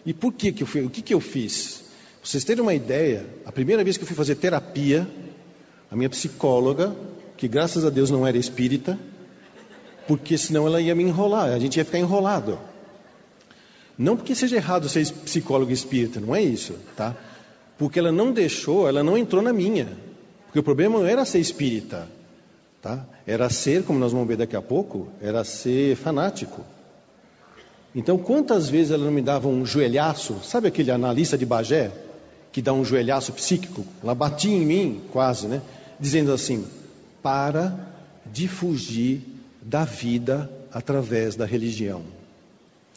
[0.06, 0.82] E por que, que eu fui?
[0.82, 1.84] O que, que eu fiz?
[2.22, 5.08] Pra vocês terem uma ideia, a primeira vez que eu fui fazer terapia,
[5.89, 6.95] a minha psicóloga,
[7.36, 9.00] que graças a Deus não era espírita,
[10.10, 12.58] porque senão ela ia me enrolar, a gente ia ficar enrolado.
[13.95, 17.15] Não porque seja errado ser psicólogo espírita, não é isso, tá?
[17.78, 19.88] Porque ela não deixou, ela não entrou na minha.
[20.48, 22.08] Porque o problema não era ser espírita,
[22.82, 23.06] tá?
[23.28, 26.65] Era ser, como nós vamos ver daqui a pouco, era ser fanático.
[27.93, 31.91] Então, quantas vezes ela não me dava um joelhaço, sabe aquele analista de Bagé
[32.52, 33.86] que dá um joelhaço psíquico?
[34.02, 35.62] Ela batia em mim, quase, né?
[36.00, 36.65] Dizendo assim:
[37.22, 37.78] para
[38.26, 39.29] de fugir
[39.62, 42.04] da vida através da religião.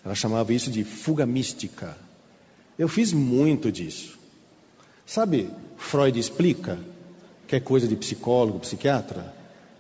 [0.05, 1.96] Ela chamava isso de fuga mística.
[2.79, 4.18] Eu fiz muito disso.
[5.07, 6.79] Sabe, Freud explica,
[7.46, 9.35] que é coisa de psicólogo, psiquiatra?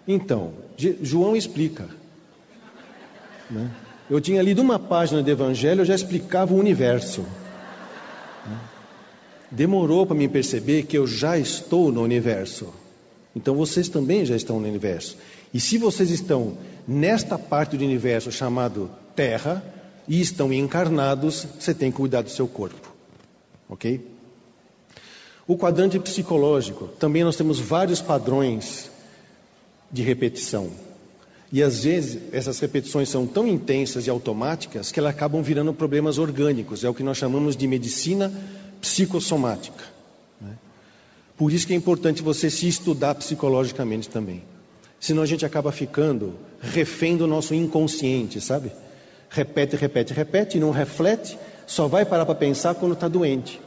[0.06, 0.52] Então,
[1.00, 1.88] João explica.
[3.50, 3.70] Né?
[4.10, 7.22] Eu tinha lido uma página do Evangelho, eu já explicava o universo.
[8.46, 8.58] Né?
[9.50, 12.72] Demorou para me perceber que eu já estou no universo.
[13.34, 15.16] Então vocês também já estão no universo.
[15.52, 19.62] E se vocês estão nesta parte do universo chamado Terra,
[20.06, 22.92] e estão encarnados, você tem que cuidar do seu corpo.
[23.68, 24.00] Ok?
[25.46, 28.90] O quadrante psicológico, também nós temos vários padrões
[29.90, 30.70] de repetição.
[31.50, 36.18] E às vezes essas repetições são tão intensas e automáticas que elas acabam virando problemas
[36.18, 36.82] orgânicos.
[36.82, 38.32] É o que nós chamamos de medicina
[38.80, 39.84] psicossomática.
[40.40, 40.56] Né?
[41.36, 44.42] Por isso que é importante você se estudar psicologicamente também.
[45.02, 48.72] Senão a gente acaba ficando refém do nosso inconsciente, sabe?
[49.32, 53.60] repete, repete, repete, não reflete, só vai parar para pensar quando está doente,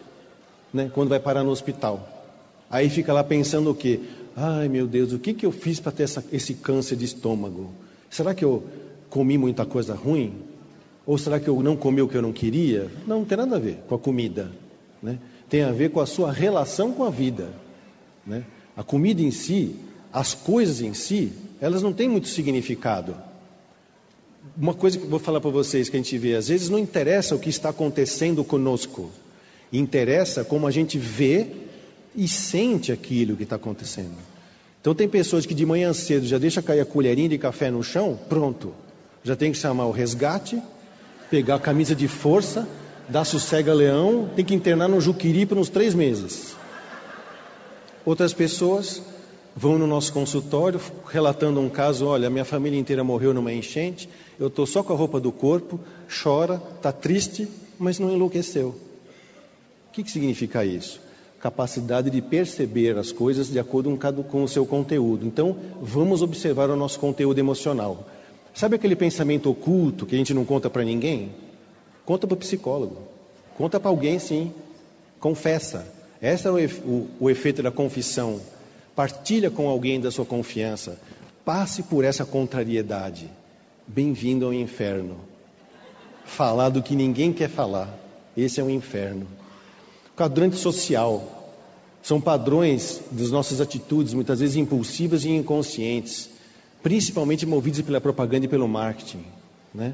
[0.74, 0.90] né?
[0.94, 2.08] quando vai parar no hospital.
[2.70, 4.00] Aí fica lá pensando o quê?
[4.36, 7.74] Ai meu Deus, o que, que eu fiz para ter essa, esse câncer de estômago?
[8.10, 8.64] Será que eu
[9.10, 10.36] comi muita coisa ruim?
[11.06, 12.90] Ou será que eu não comi o que eu não queria?
[13.08, 14.52] Não, não tem nada a ver com a comida.
[15.02, 15.20] Né?
[15.50, 17.50] Tem a ver com a sua relação com a vida.
[18.26, 18.44] Né?
[18.76, 19.76] A comida em si,
[20.16, 23.16] as coisas em si, elas não têm muito significado
[24.58, 26.78] uma coisa que eu vou falar para vocês que a gente vê, às vezes não
[26.78, 29.12] interessa o que está acontecendo conosco,
[29.72, 31.48] interessa como a gente vê
[32.16, 34.16] e sente aquilo que está acontecendo.
[34.80, 37.84] Então tem pessoas que de manhã cedo já deixa cair a colherinha de café no
[37.84, 38.74] chão, pronto,
[39.24, 40.62] já tem que chamar o resgate,
[41.30, 42.68] pegar a camisa de força,
[43.10, 46.56] dar sossega leão, tem que internar no Juquiri por uns três meses.
[48.06, 49.02] Outras pessoas
[49.56, 54.48] vão no nosso consultório relatando um caso: olha, minha família inteira morreu numa enchente, eu
[54.48, 55.80] estou só com a roupa do corpo,
[56.24, 57.48] chora, está triste,
[57.80, 58.76] mas não enlouqueceu.
[59.90, 61.00] O que, que significa isso?
[61.40, 63.98] Capacidade de perceber as coisas de acordo
[64.30, 65.26] com o seu conteúdo.
[65.26, 68.06] Então, vamos observar o nosso conteúdo emocional.
[68.54, 71.32] Sabe aquele pensamento oculto que a gente não conta para ninguém?
[72.06, 72.98] Conta para o psicólogo.
[73.58, 74.52] Conta para alguém, sim.
[75.20, 75.88] Confessa.
[76.22, 78.40] Esse é o, o, o efeito da confissão.
[78.96, 80.98] Partilha com alguém da sua confiança.
[81.44, 83.30] Passe por essa contrariedade.
[83.86, 85.18] Bem-vindo ao inferno.
[86.24, 87.94] Falar do que ninguém quer falar.
[88.38, 89.28] Esse é o inferno.
[90.16, 91.54] Quadrante social.
[92.02, 96.30] São padrões das nossas atitudes, muitas vezes impulsivas e inconscientes,
[96.82, 99.26] principalmente movidos pela propaganda e pelo marketing.
[99.74, 99.94] Né?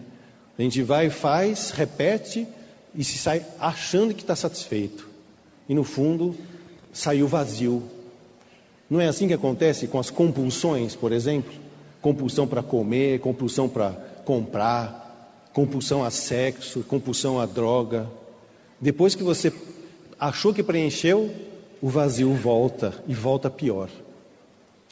[0.60, 2.48] A gente vai, faz, repete
[2.94, 5.10] e se sai achando que está satisfeito.
[5.68, 6.36] E no fundo,
[6.94, 7.82] saiu vazio.
[8.92, 11.54] Não é assim que acontece com as compulsões, por exemplo?
[12.02, 13.92] compulsão para comer, compulsão para
[14.26, 15.00] comprar.
[15.54, 18.10] compulsão a sexo, compulsão a droga.
[18.80, 19.54] Depois que você
[20.20, 21.30] achou que preencheu,
[21.82, 23.90] o vazio volta e volta pior.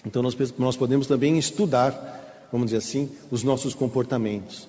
[0.06, 4.68] Então nós, nós podemos também estudar, vamos dizer assim, os nossos comportamentos.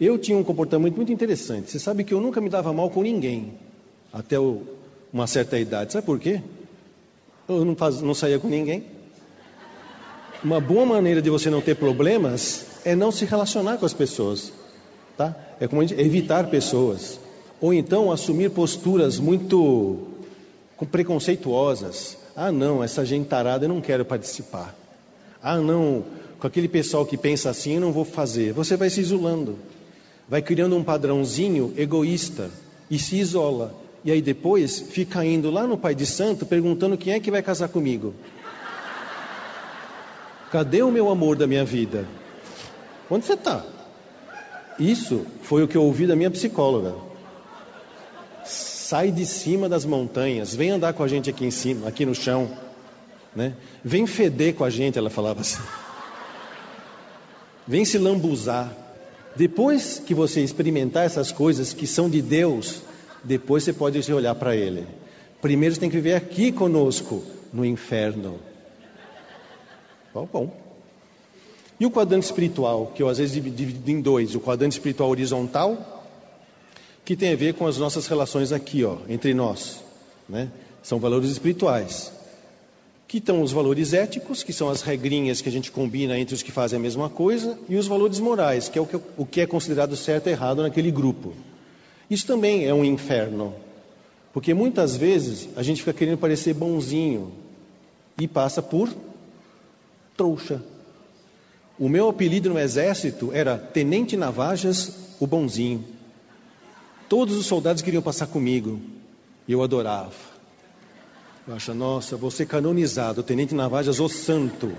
[0.00, 1.70] Eu tinha um comportamento muito interessante.
[1.70, 3.54] Você sabe que eu nunca me dava mal com ninguém
[4.12, 4.36] até
[5.12, 5.92] uma certa idade.
[5.92, 6.40] Sabe por quê?
[7.58, 8.84] Eu não, faz, não saía com ninguém.
[10.42, 14.52] Uma boa maneira de você não ter problemas é não se relacionar com as pessoas,
[15.16, 15.36] tá?
[15.60, 17.20] É como evitar pessoas
[17.62, 20.08] ou então assumir posturas muito
[20.90, 22.18] preconceituosas.
[22.34, 24.74] Ah, não, essa gente tarada eu não quero participar.
[25.40, 26.04] Ah, não,
[26.40, 28.52] com aquele pessoal que pensa assim eu não vou fazer.
[28.52, 29.56] Você vai se isolando,
[30.28, 32.50] vai criando um padrãozinho egoísta
[32.90, 33.72] e se isola.
[34.04, 37.42] E aí depois fica indo lá no Pai de Santo perguntando quem é que vai
[37.42, 38.14] casar comigo.
[40.50, 42.06] Cadê o meu amor da minha vida?
[43.08, 43.64] Onde você está?
[44.78, 46.94] Isso foi o que eu ouvi da minha psicóloga.
[48.44, 52.14] Sai de cima das montanhas, vem andar com a gente aqui em cima, aqui no
[52.14, 52.50] chão.
[53.34, 53.54] Né?
[53.84, 55.62] Vem feder com a gente, ela falava assim.
[57.66, 58.70] Vem se lambuzar.
[59.34, 62.82] Depois que você experimentar essas coisas que são de Deus,
[63.24, 64.86] depois você pode olhar para Ele.
[65.40, 68.38] Primeiro você tem que viver aqui conosco, no inferno.
[70.14, 70.62] Bom, bom.
[71.80, 76.06] E o quadrante espiritual, que eu às vezes divido em dois: o quadrante espiritual horizontal,
[77.04, 79.82] que tem a ver com as nossas relações aqui, ó, entre nós.
[80.28, 80.48] Né?
[80.82, 82.12] São valores espirituais.
[83.08, 86.42] Que estão os valores éticos, que são as regrinhas que a gente combina entre os
[86.42, 89.40] que fazem a mesma coisa, e os valores morais, que é o que, o que
[89.40, 91.34] é considerado certo e errado naquele grupo.
[92.12, 93.54] Isso também é um inferno.
[94.34, 97.32] Porque muitas vezes a gente fica querendo parecer bonzinho
[98.20, 98.94] e passa por
[100.14, 100.62] trouxa.
[101.78, 105.86] O meu apelido no exército era Tenente Navajas, o bonzinho.
[107.08, 108.78] Todos os soldados queriam passar comigo
[109.48, 110.12] e eu adorava.
[111.48, 114.70] Eu acho, nossa, vou ser canonizado, Tenente Navajas, o santo.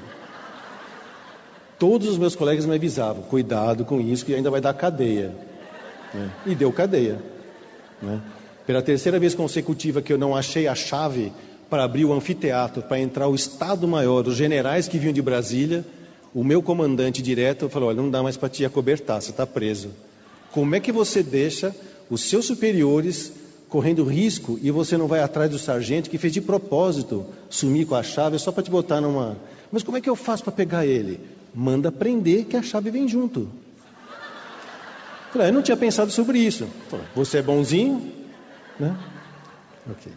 [1.79, 5.52] Todos os meus colegas me avisavam, cuidado com isso, que ainda vai dar cadeia.
[6.13, 6.29] Né?
[6.45, 7.19] E deu cadeia.
[8.01, 8.21] Né?
[8.65, 11.31] Pela terceira vez consecutiva que eu não achei a chave
[11.69, 15.85] para abrir o anfiteatro, para entrar o Estado-Maior, os generais que vinham de Brasília,
[16.33, 19.89] o meu comandante direto falou: Olha, não dá mais para te acobertar, você está preso.
[20.51, 21.75] Como é que você deixa
[22.09, 23.33] os seus superiores
[23.73, 27.95] correndo risco e você não vai atrás do sargento que fez de propósito sumir com
[27.95, 29.35] a chave só para te botar numa.
[29.71, 31.19] Mas como é que eu faço para pegar ele?
[31.55, 33.49] Manda prender que a chave vem junto.
[35.33, 36.67] Falei, eu não tinha pensado sobre isso.
[36.89, 38.13] Falei, você é bonzinho?
[38.79, 38.95] Né?
[39.89, 40.11] Ok.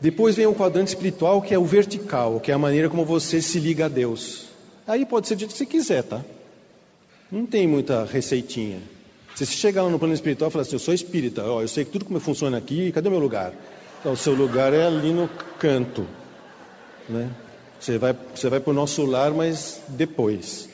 [0.00, 3.42] Depois vem o quadrante espiritual, que é o vertical, que é a maneira como você
[3.42, 4.46] se liga a Deus.
[4.86, 6.22] Aí pode ser do jeito que você quiser, tá?
[7.30, 8.78] Não tem muita receitinha.
[9.34, 11.68] Se você chegar lá no plano espiritual e falar assim, eu sou espírita, ó, eu
[11.68, 13.52] sei tudo como funciona aqui, cadê o meu lugar?
[14.00, 16.06] Então, o seu lugar é ali no canto.
[17.06, 17.28] Né?
[17.78, 20.70] Você vai, você vai para o nosso lar, mas depois.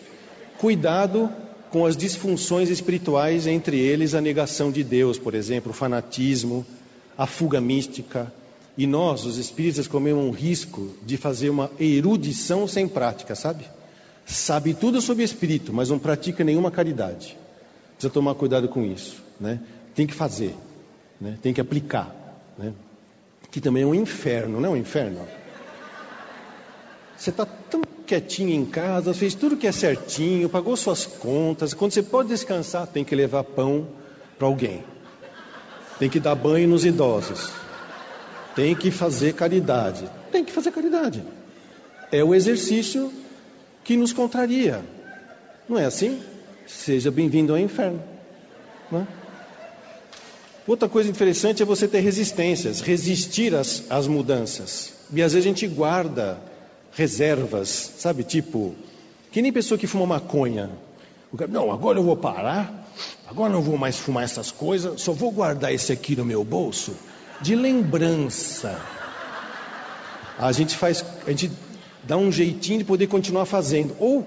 [0.58, 1.28] Cuidado
[1.70, 6.66] com as disfunções espirituais, entre eles a negação de Deus, por exemplo, o fanatismo,
[7.16, 8.32] a fuga mística,
[8.76, 13.64] e nós, os espíritas, comemos um risco de fazer uma erudição sem prática, sabe?
[14.26, 17.36] Sabe tudo sobre espírito, mas não pratica nenhuma caridade.
[17.92, 19.60] Precisa tomar cuidado com isso, né?
[19.94, 20.54] Tem que fazer,
[21.20, 21.38] né?
[21.42, 22.14] Tem que aplicar,
[22.58, 22.72] né?
[23.50, 25.20] Que também é um inferno, não é um inferno?
[27.20, 31.74] Você está tão quietinho em casa, fez tudo que é certinho, pagou suas contas.
[31.74, 33.88] Quando você pode descansar, tem que levar pão
[34.38, 34.82] para alguém.
[35.98, 37.50] Tem que dar banho nos idosos.
[38.56, 40.10] Tem que fazer caridade.
[40.32, 41.22] Tem que fazer caridade.
[42.10, 43.12] É o exercício
[43.84, 44.82] que nos contraria.
[45.68, 46.22] Não é assim?
[46.66, 48.02] Seja bem-vindo ao inferno.
[48.94, 49.02] É?
[50.66, 54.94] Outra coisa interessante é você ter resistências, resistir às, às mudanças.
[55.12, 56.48] E às vezes a gente guarda
[56.92, 58.24] reservas, sabe?
[58.24, 58.74] Tipo,
[59.30, 60.70] que nem pessoa que fuma maconha.
[61.48, 62.90] Não, agora eu vou parar,
[63.26, 66.94] agora não vou mais fumar essas coisas, só vou guardar esse aqui no meu bolso
[67.40, 68.80] de lembrança.
[70.38, 71.52] A gente faz, a gente
[72.02, 74.26] dá um jeitinho de poder continuar fazendo, ou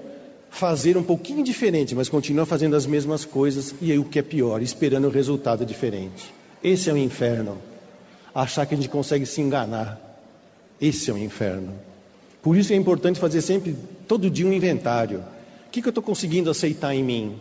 [0.50, 4.22] fazer um pouquinho diferente, mas continuar fazendo as mesmas coisas e aí o que é
[4.22, 6.32] pior, esperando o resultado diferente.
[6.62, 7.58] Esse é o inferno.
[8.34, 10.00] Achar que a gente consegue se enganar.
[10.80, 11.74] Esse é o inferno.
[12.44, 13.74] Por isso é importante fazer sempre,
[14.06, 15.24] todo dia, um inventário.
[15.66, 17.40] O que, que eu estou conseguindo aceitar em mim?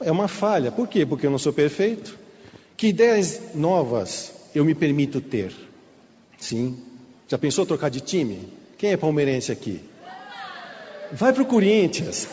[0.00, 0.70] É uma falha.
[0.70, 1.04] Por quê?
[1.04, 2.16] Porque eu não sou perfeito.
[2.76, 5.52] Que ideias novas eu me permito ter?
[6.38, 6.78] Sim.
[7.26, 8.48] Já pensou trocar de time?
[8.78, 9.80] Quem é palmeirense aqui?
[11.10, 12.28] Vai para o Corinthians.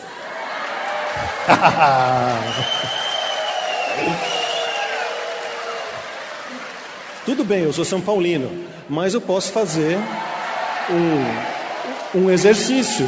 [7.26, 8.48] Tudo bem, eu sou São Paulino,
[8.88, 9.98] mas eu posso fazer
[10.90, 11.57] um,
[12.14, 13.06] um exercício.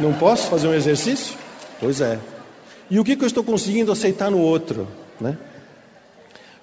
[0.00, 1.36] Não posso fazer um exercício?
[1.80, 2.18] Pois é.
[2.90, 4.88] E o que, que eu estou conseguindo aceitar no outro?
[5.20, 5.36] Né?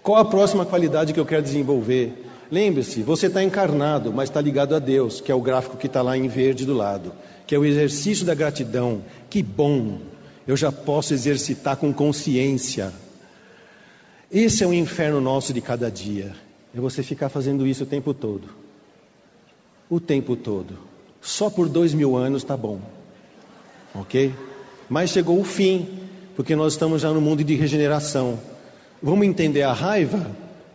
[0.02, 2.26] Qual a próxima qualidade que eu quero desenvolver?
[2.50, 6.02] Lembre-se, você está encarnado, mas está ligado a Deus, que é o gráfico que está
[6.02, 7.12] lá em verde do lado,
[7.46, 9.02] que é o exercício da gratidão.
[9.30, 10.00] Que bom!
[10.48, 12.94] Eu já posso exercitar com consciência.
[14.32, 16.34] Esse é o inferno nosso de cada dia.
[16.76, 18.50] É você ficar fazendo isso o tempo todo.
[19.90, 20.78] O tempo todo.
[21.26, 22.80] Só por dois mil anos está bom.
[23.96, 24.32] Ok?
[24.88, 25.88] Mas chegou o fim,
[26.36, 28.40] porque nós estamos já no mundo de regeneração.
[29.02, 30.30] Vamos entender a raiva?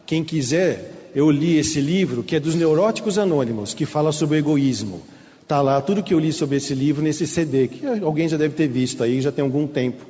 [0.05, 4.41] Quem quiser, eu li esse livro que é dos Neuróticos Anônimos, que fala sobre o
[4.41, 5.01] egoísmo.
[5.41, 8.55] Está lá tudo que eu li sobre esse livro nesse CD, que alguém já deve
[8.55, 10.05] ter visto aí, já tem algum tempo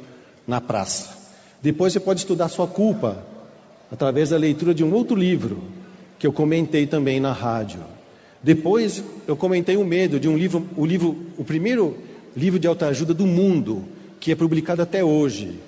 [0.47, 1.19] na praça.
[1.61, 3.23] Depois você pode estudar sua culpa
[3.93, 5.63] através da leitura de um outro livro,
[6.19, 7.81] que eu comentei também na rádio.
[8.43, 11.97] Depois eu comentei o medo de um livro, o livro, o primeiro
[12.35, 13.85] livro de autoajuda do mundo,
[14.19, 15.59] que é publicado até hoje.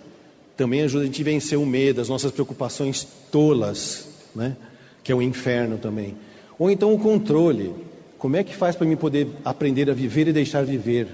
[0.57, 4.57] Também ajuda a gente a vencer o medo, as nossas preocupações tolas, né?
[5.03, 6.15] que é o inferno também.
[6.59, 7.75] Ou então o controle.
[8.19, 11.09] Como é que faz para mim poder aprender a viver e deixar viver,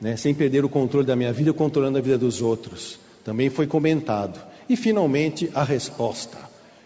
[0.00, 0.14] né?
[0.16, 2.98] sem perder o controle da minha vida, controlando a vida dos outros?
[3.24, 4.38] Também foi comentado.
[4.68, 6.38] E finalmente a resposta,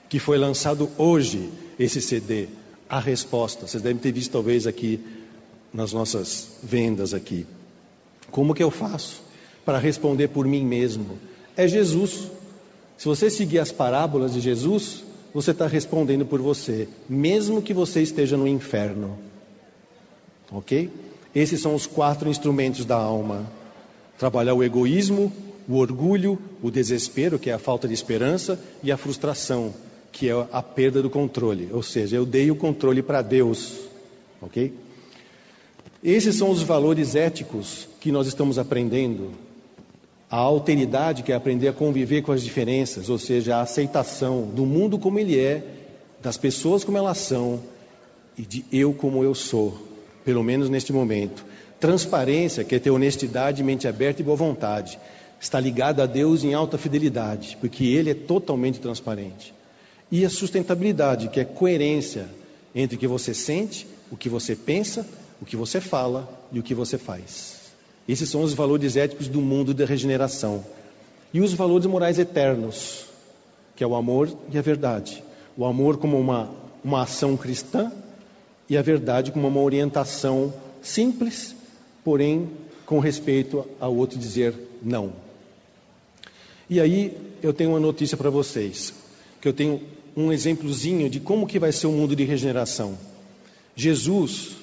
[0.08, 2.46] que foi lançado hoje esse CD,
[2.88, 3.66] a resposta.
[3.66, 5.00] Vocês devem ter visto talvez aqui
[5.72, 7.46] nas nossas vendas aqui.
[8.30, 9.22] Como que eu faço
[9.64, 11.18] para responder por mim mesmo?
[11.56, 12.28] É Jesus.
[12.96, 18.02] Se você seguir as parábolas de Jesus, você está respondendo por você, mesmo que você
[18.02, 19.18] esteja no inferno.
[20.50, 20.90] Ok?
[21.34, 23.46] Esses são os quatro instrumentos da alma:
[24.18, 25.32] trabalhar o egoísmo,
[25.68, 29.74] o orgulho, o desespero, que é a falta de esperança, e a frustração,
[30.12, 33.74] que é a perda do controle, ou seja, eu dei o controle para Deus,
[34.40, 34.72] ok?
[36.02, 39.32] Esses são os valores éticos que nós estamos aprendendo.
[40.30, 44.64] A alteridade, que é aprender a conviver com as diferenças, ou seja, a aceitação do
[44.64, 45.64] mundo como ele é,
[46.22, 47.60] das pessoas como elas são
[48.36, 49.76] e de eu como eu sou,
[50.24, 51.44] pelo menos neste momento.
[51.80, 54.98] Transparência, que é ter honestidade, mente aberta e boa vontade,
[55.40, 59.57] está ligado a Deus em alta fidelidade, porque Ele é totalmente transparente
[60.10, 62.28] e a sustentabilidade, que é coerência
[62.74, 65.06] entre o que você sente, o que você pensa,
[65.40, 67.58] o que você fala e o que você faz.
[68.08, 70.64] Esses são os valores éticos do mundo da regeneração.
[71.32, 73.04] E os valores morais eternos,
[73.76, 75.22] que é o amor e a verdade.
[75.56, 76.50] O amor como uma,
[76.82, 77.92] uma ação cristã
[78.68, 81.54] e a verdade como uma orientação simples,
[82.02, 82.48] porém
[82.86, 85.12] com respeito ao outro dizer não.
[86.70, 88.94] E aí eu tenho uma notícia para vocês,
[89.40, 89.80] que eu tenho
[90.20, 92.98] um exemplozinho de como que vai ser o mundo de regeneração.
[93.76, 94.56] Jesus,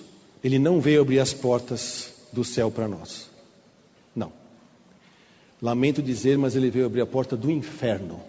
[0.44, 3.30] ele não veio abrir as portas do céu para nós.
[4.14, 4.34] Não.
[5.62, 8.22] Lamento dizer, mas ele veio abrir a porta do inferno.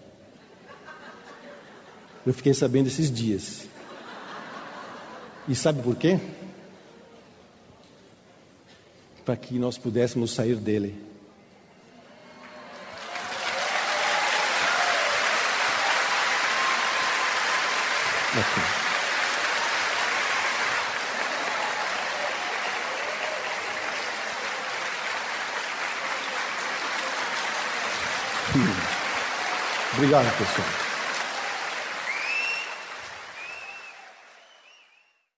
[2.25, 3.67] Eu fiquei sabendo esses dias.
[5.49, 6.21] E sabe por quê?
[9.25, 10.95] Para que nós pudéssemos sair dele.
[18.37, 18.77] Aqui.
[28.55, 28.89] Hum.
[29.93, 30.86] Obrigado, pessoal.